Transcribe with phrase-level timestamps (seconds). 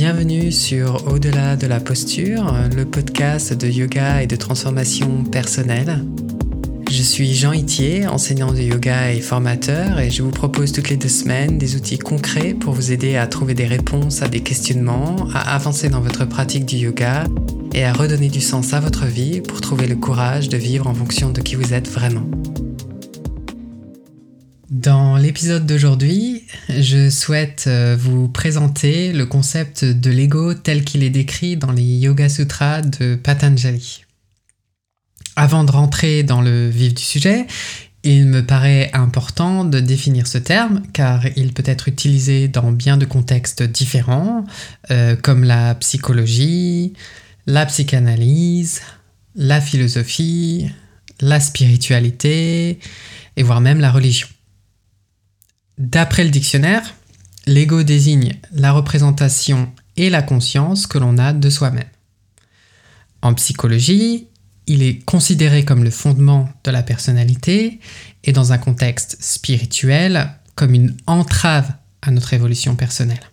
[0.00, 6.02] bienvenue sur Au-delà de la posture, le podcast de yoga et de transformation personnelle.
[6.90, 10.96] Je suis Jean Itier, enseignant de yoga et formateur, et je vous propose toutes les
[10.96, 15.28] deux semaines des outils concrets pour vous aider à trouver des réponses à des questionnements,
[15.34, 17.24] à avancer dans votre pratique du yoga
[17.74, 20.94] et à redonner du sens à votre vie pour trouver le courage de vivre en
[20.94, 22.24] fonction de qui vous êtes vraiment.
[24.80, 31.10] Dans l'épisode d'aujourd'hui, je souhaite euh, vous présenter le concept de l'ego tel qu'il est
[31.10, 34.06] décrit dans les Yoga Sutras de Patanjali.
[35.36, 37.46] Avant de rentrer dans le vif du sujet,
[38.04, 42.96] il me paraît important de définir ce terme car il peut être utilisé dans bien
[42.96, 44.46] de contextes différents,
[44.90, 46.94] euh, comme la psychologie,
[47.44, 48.80] la psychanalyse,
[49.34, 50.70] la philosophie,
[51.20, 52.78] la spiritualité
[53.36, 54.28] et voire même la religion.
[55.80, 56.94] D'après le dictionnaire,
[57.46, 61.88] l'ego désigne la représentation et la conscience que l'on a de soi-même.
[63.22, 64.26] En psychologie,
[64.66, 67.80] il est considéré comme le fondement de la personnalité
[68.24, 73.30] et dans un contexte spirituel comme une entrave à notre évolution personnelle.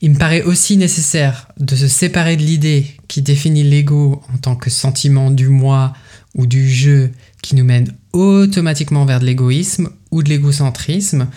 [0.00, 4.56] Il me paraît aussi nécessaire de se séparer de l'idée qui définit l'ego en tant
[4.56, 5.92] que sentiment du moi
[6.36, 7.10] ou du jeu
[7.42, 11.28] qui nous mène automatiquement vers de l'égoïsme ou de l'égocentrisme,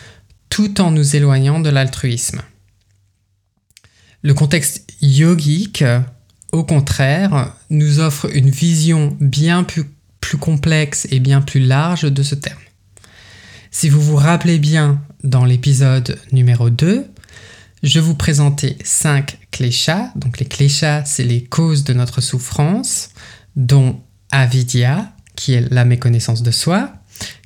[0.50, 2.42] tout en nous éloignant de l'altruisme.
[4.22, 5.84] Le contexte yogique,
[6.52, 9.86] au contraire, nous offre une vision bien plus,
[10.40, 12.60] complexe et bien plus large de ce terme.
[13.72, 17.06] Si vous vous rappelez bien dans l'épisode numéro 2,
[17.82, 20.12] je vous présentais cinq cléchas.
[20.16, 23.10] Donc les cléchas, c'est les causes de notre souffrance,
[23.56, 26.94] dont avidya, qui est la méconnaissance de soi,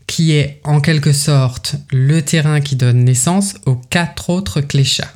[0.07, 5.11] qui est en quelque sorte le terrain qui donne naissance aux quatre autres cléchas.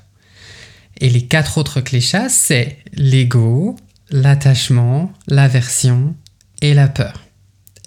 [0.99, 3.75] Et les quatre autres cléchas, c'est l'ego,
[4.09, 6.15] l'attachement, l'aversion
[6.61, 7.23] et la peur.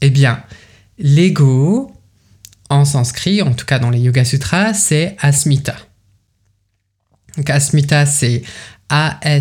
[0.00, 0.42] Eh bien,
[0.98, 1.92] l'ego,
[2.68, 5.76] en sanskrit, en tout cas dans les Yoga Sutras, c'est asmita.
[7.36, 8.42] Donc asmita, c'est
[8.88, 9.38] A-S-M-I-T-A.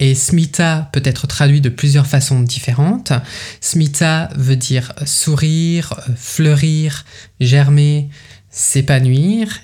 [0.00, 3.12] Et smita peut être traduit de plusieurs façons différentes.
[3.60, 7.04] Smita veut dire sourire, fleurir,
[7.38, 8.08] germer,
[8.48, 9.60] s'épanouir.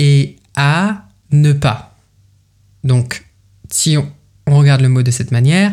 [0.00, 1.96] Et a, ne pas.
[2.82, 3.24] Donc,
[3.70, 4.12] si on,
[4.46, 5.70] regarde le mot de cette manière,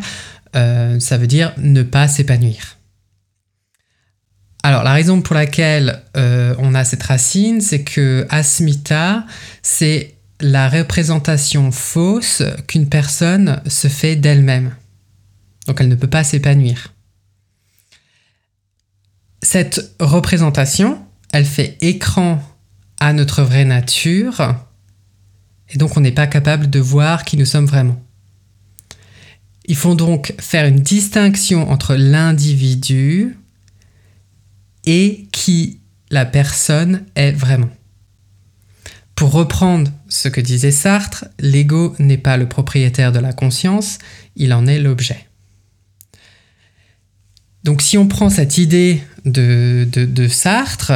[0.55, 2.77] euh, ça veut dire ne pas s'épanouir.
[4.61, 9.25] Alors, la raison pour laquelle euh, on a cette racine, c'est que asmita,
[9.63, 14.75] c'est la représentation fausse qu'une personne se fait d'elle-même.
[15.65, 16.93] Donc elle ne peut pas s'épanouir.
[19.41, 22.41] Cette représentation, elle fait écran
[22.99, 24.55] à notre vraie nature,
[25.69, 28.01] et donc on n'est pas capable de voir qui nous sommes vraiment.
[29.65, 33.37] Il faut donc faire une distinction entre l'individu
[34.85, 37.69] et qui la personne est vraiment.
[39.13, 43.99] Pour reprendre ce que disait Sartre, l'ego n'est pas le propriétaire de la conscience,
[44.35, 45.27] il en est l'objet.
[47.63, 50.93] Donc si on prend cette idée de, Sartre,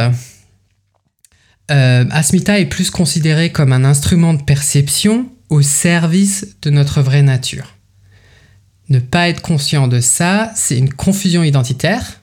[1.70, 7.24] euh, Asmita est plus considéré comme un instrument de perception au service de notre vraie
[7.24, 7.76] nature.
[8.90, 12.21] Ne pas être conscient de ça, c'est une confusion identitaire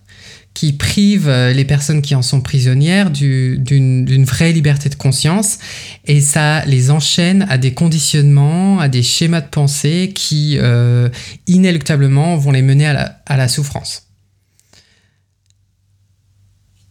[0.54, 5.58] qui prive euh, les personnes qui en sont prisonnières d'une vraie liberté de conscience
[6.04, 11.08] et ça les enchaîne à des conditionnements, à des schémas de pensée qui euh,
[11.46, 14.08] inéluctablement vont les mener à la, souffrance.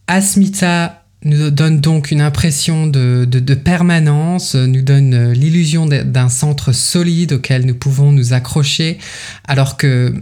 [0.07, 7.33] Asmita nous donne donc une impression de, de permanence, nous donne l'illusion d'un centre solide
[7.33, 8.97] auquel nous pouvons nous accrocher,
[9.45, 10.13] alors que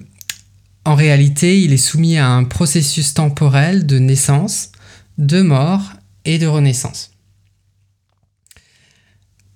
[0.85, 4.71] en réalité, il est soumis à un processus temporel de naissance,
[5.17, 5.93] de mort
[6.25, 7.11] et de renaissance.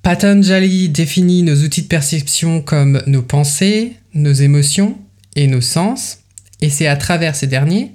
[0.02, 4.98] Patanjali définit nos outils de perception comme nos pensées, nos émotions
[5.36, 6.20] et nos sens,
[6.62, 7.92] et c'est à travers ces derniers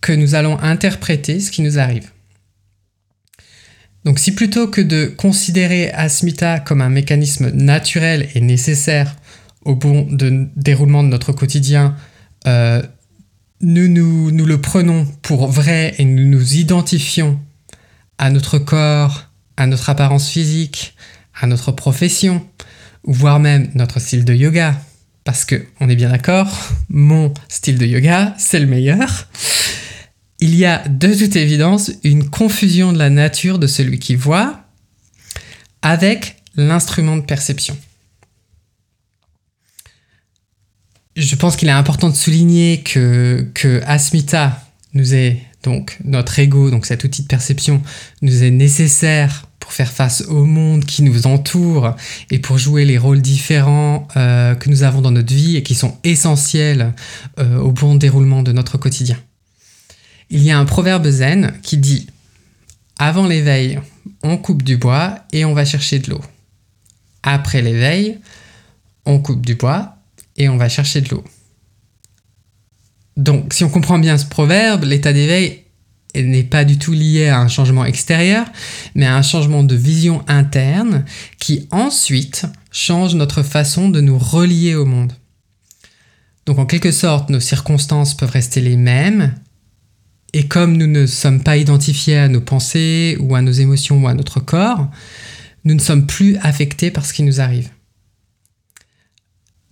[0.00, 2.10] que nous allons interpréter ce qui nous arrive.
[4.04, 9.16] Donc si plutôt que de considérer Asmita comme un mécanisme naturel et nécessaire
[9.64, 10.06] au bon
[10.56, 11.96] déroulement de notre quotidien,
[12.46, 12.82] euh,
[13.60, 17.40] nous, nous, le prenons pour vrai et nous nous identifions
[18.18, 19.24] à notre corps,
[19.56, 20.94] à notre apparence physique,
[21.40, 22.46] à notre profession,
[23.04, 24.80] voire même notre style de yoga.
[25.24, 26.48] Parce que, on est bien d'accord,
[26.88, 29.28] mon style de yoga, c'est le meilleur.
[30.40, 34.60] Il y a de toute évidence une confusion de la nature de celui qui voit
[35.82, 37.76] avec l'instrument de perception.
[41.18, 44.62] Je pense qu'il est important de souligner que, Asmita
[44.94, 47.82] nous est donc notre ego, donc cet outil de perception,
[48.22, 51.96] nous est nécessaire pour faire face au monde qui nous entoure
[52.30, 55.74] et pour jouer les rôles différents euh, que nous avons dans notre vie et qui
[55.74, 56.94] sont essentiels
[57.40, 59.18] euh, au bon déroulement de notre quotidien.
[60.30, 62.06] Il y a un proverbe zen qui dit
[62.96, 63.80] Avant l'éveil,
[64.22, 66.22] on coupe du bois et on va chercher de l'eau.
[67.24, 68.20] Après l'éveil,
[69.04, 69.97] on coupe du bois
[70.38, 71.24] et on va chercher de l'eau.
[73.16, 75.64] Donc, si on comprend bien ce proverbe, l'état d'éveil
[76.14, 78.46] n'est pas du tout lié à un changement extérieur,
[78.94, 81.04] mais à un changement de vision interne
[81.38, 85.12] qui ensuite change notre façon de nous relier au monde.
[86.46, 89.34] Donc en quelque sorte, nos circonstances peuvent rester les mêmes,
[90.32, 94.08] et comme nous ne sommes pas identifiés à nos pensées ou à nos émotions ou
[94.08, 94.88] à notre corps,
[95.64, 97.70] nous ne sommes plus affectés par ce qui nous arrive.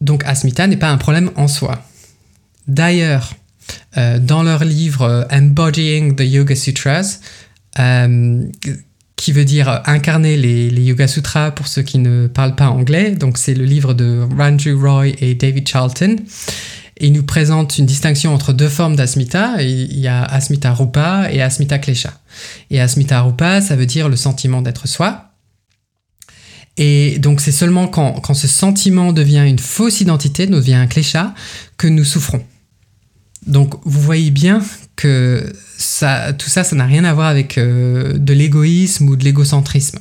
[0.00, 1.82] Donc Asmita n'est pas un problème en soi.
[2.69, 3.32] D'ailleurs,
[3.96, 7.20] euh, dans leur livre euh, Embodying the Yoga Sutras,
[7.78, 8.44] euh,
[9.16, 13.12] qui veut dire incarner les, Yoga Sutras pour ceux qui ne parlent pas anglais.
[13.12, 16.16] Donc c'est le livre de Ranju Roy et David Charlton.
[16.99, 19.62] Et il nous présente une distinction entre deux formes d'asmita.
[19.62, 22.12] Il y a asmita rupa et asmita klesha.
[22.70, 25.31] Et asmita rupa, ça veut dire le sentiment d'être soi.
[26.76, 31.34] Et donc c'est seulement quand, ce sentiment devient une fausse identité, devient un klesha,
[31.78, 32.44] que nous souffrons.
[33.46, 34.61] Donc vous voyez bien
[34.96, 35.52] que
[36.38, 39.99] tout ça, ça n'a rien à voir avec euh, de l'égoïsme ou de l'égocentrisme.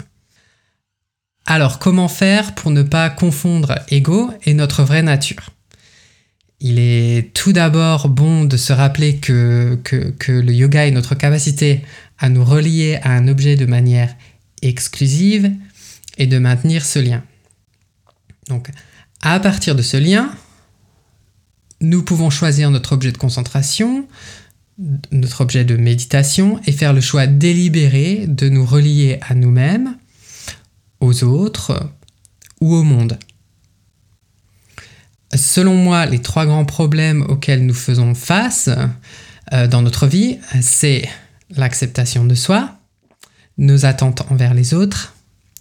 [1.45, 5.51] Alors comment faire pour ne pas confondre ego et notre vraie nature?
[6.59, 9.77] Il est tout d'abord bon de se rappeler que
[10.27, 11.83] le yoga est notre capacité
[12.17, 14.15] à nous relier à un objet de manière
[14.61, 15.51] exclusive
[16.17, 17.23] et de maintenir ce lien.
[18.47, 18.69] Donc
[19.21, 20.31] à partir de ce lien,
[21.81, 24.07] nous pouvons choisir notre objet de concentration,
[25.11, 29.97] notre objet de méditation et faire le choix délibéré de nous relier à nous-mêmes,
[30.99, 31.91] aux autres
[32.61, 33.17] ou au monde.
[35.33, 38.69] Selon moi, les trois grands problèmes auxquels nous faisons face
[39.53, 41.09] euh, dans notre vie, c'est
[41.49, 42.77] l'acceptation de soi,
[43.57, 45.14] nos attentes envers les autres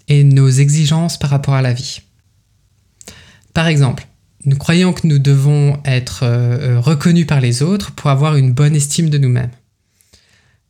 [0.08, 2.00] et nos exigences par rapport à la vie.
[3.52, 4.06] Par exemple,
[4.44, 8.52] nous croyons que nous devons être euh, euh, reconnus par les autres pour avoir une
[8.52, 9.50] bonne estime de nous-mêmes.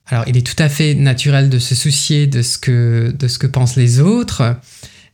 [0.06, 3.38] Alors, il est tout à fait naturel de se soucier de ce que, de ce
[3.38, 4.56] que pensent les autres,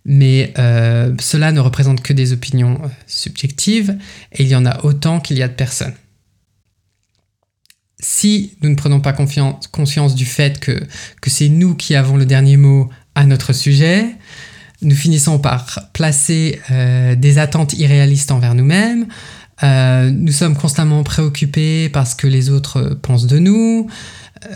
[0.04, 3.96] mais euh, cela ne représente que des opinions subjectives
[4.32, 5.94] et il y en a autant qu'il y a de personnes.
[8.00, 10.82] Si nous ne prenons pas conscience du fait que,
[11.20, 14.16] que c'est nous qui avons le dernier mot à notre sujet,
[14.82, 19.06] nous finissons par placer euh, des attentes irréalistes envers nous-mêmes.
[19.62, 23.88] Euh, nous sommes constamment préoccupés parce que les autres pensent de nous.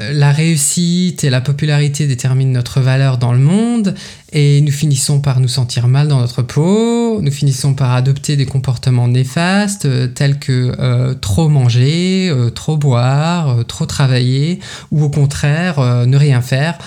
[0.00, 3.94] Euh, la réussite et la popularité déterminent notre valeur dans le monde
[4.32, 7.20] et nous finissons par nous sentir mal dans notre peau.
[7.20, 14.58] Nous finissons par adopter des comportements néfastes tels que trop manger, trop boire, trop travailler
[14.90, 16.78] ou au contraire ne rien faire,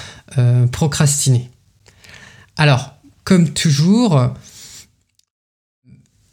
[0.71, 1.51] procrastiner.
[2.57, 4.33] Alors, comme toujours,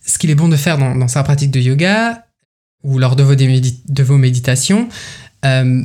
[0.05, 2.25] ce qu'il est bon de faire dans, sa pratique de yoga
[2.83, 4.89] ou lors de vos, méditations,
[5.45, 5.85] euh,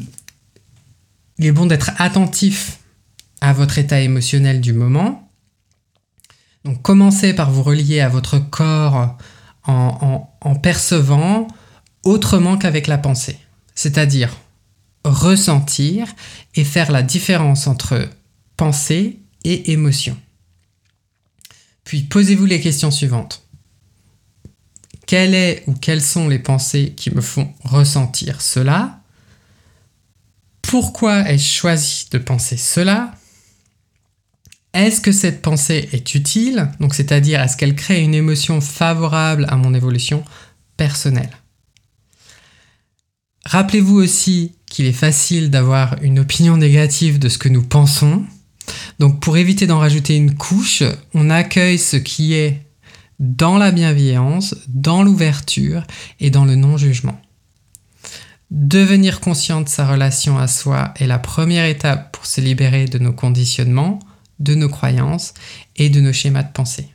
[1.37, 2.79] il est bon d'être attentif
[3.41, 5.29] à votre état émotionnel du moment.
[6.65, 9.17] Donc commencez par vous relier à votre corps
[9.65, 11.47] en percevant
[12.03, 13.37] autrement qu'avec la pensée,
[13.75, 14.35] c'est-à-dire
[15.05, 16.07] ressentir
[16.55, 18.09] et faire la différence entre
[18.57, 20.17] pensée et émotion.
[21.89, 23.47] Puis posez-vous les questions suivantes.
[25.07, 28.99] Quelle est ou quelles sont les pensées qui me font ressentir cela?
[30.61, 33.15] Pourquoi ai-je choisi de penser cela?
[34.73, 36.69] Est-ce que cette pensée est utile?
[36.79, 40.23] Donc c'est-à-dire est-ce qu'elle crée une émotion favorable à mon évolution
[40.77, 41.35] personnelle?
[43.45, 48.27] Rappelez-vous aussi qu'il est facile d'avoir une opinion négative de ce que nous pensons
[48.99, 50.83] donc pour éviter d'en rajouter une couche,
[51.13, 52.61] on accueille ce qui est
[53.19, 55.83] dans la bienveillance, dans l'ouverture
[56.19, 57.19] et dans le non-jugement.
[58.51, 62.97] Devenir conscient de sa relation à soi est la première étape pour se libérer de
[62.97, 63.99] nos conditionnements,
[64.39, 65.33] de nos croyances
[65.75, 66.89] et de nos schémas de pensée.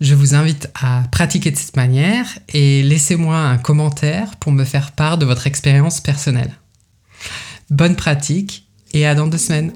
[0.00, 4.92] Je vous invite à pratiquer de cette manière et laissez-moi un commentaire pour me faire
[4.92, 6.52] part de votre expérience personnelle.
[7.70, 9.72] Bonne pratique et à dans deux semaines.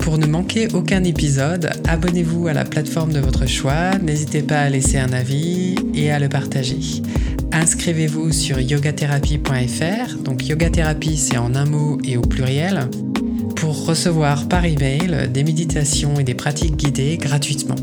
[0.00, 4.68] Pour ne manquer aucun épisode, abonnez-vous à la plateforme de votre choix, n'hésitez pas à
[4.68, 6.80] laisser un avis et à le partager.
[7.52, 12.88] Inscrivez-vous sur yogatherapie.fr, donc yogathérapie c'est en un mot et au pluriel,
[13.56, 17.76] pour recevoir par email des méditations et des pratiques guidées gratuitement.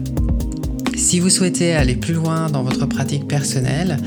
[0.96, 3.98] Si vous souhaitez aller plus loin dans votre pratique personnelle,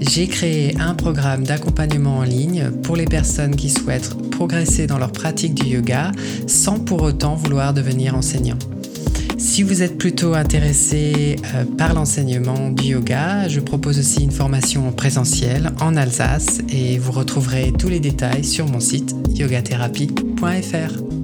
[0.00, 5.10] j'ai créé un programme d'accompagnement en ligne pour les personnes qui souhaitent progresser dans leur
[5.10, 6.12] pratique du yoga
[6.46, 8.56] sans pour autant vouloir devenir enseignant.
[9.36, 14.92] Si vous êtes plutôt intéressé euh, par l'enseignement du yoga, je propose aussi une formation
[14.92, 21.17] présentielle en Alsace et vous retrouverez tous les détails sur mon site yogatherapie.fr.